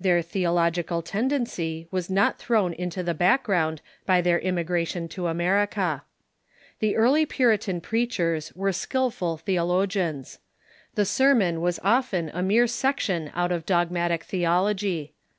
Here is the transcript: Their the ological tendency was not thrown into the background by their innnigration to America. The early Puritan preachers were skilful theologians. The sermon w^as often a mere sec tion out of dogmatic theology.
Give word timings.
Their 0.00 0.22
the 0.22 0.46
ological 0.46 1.02
tendency 1.02 1.86
was 1.90 2.08
not 2.08 2.38
thrown 2.38 2.72
into 2.72 3.02
the 3.02 3.12
background 3.12 3.82
by 4.06 4.22
their 4.22 4.40
innnigration 4.40 5.06
to 5.10 5.26
America. 5.26 6.02
The 6.78 6.96
early 6.96 7.26
Puritan 7.26 7.82
preachers 7.82 8.54
were 8.56 8.72
skilful 8.72 9.36
theologians. 9.36 10.38
The 10.94 11.04
sermon 11.04 11.56
w^as 11.58 11.78
often 11.84 12.30
a 12.32 12.42
mere 12.42 12.66
sec 12.66 13.00
tion 13.00 13.30
out 13.34 13.52
of 13.52 13.66
dogmatic 13.66 14.24
theology. 14.24 15.12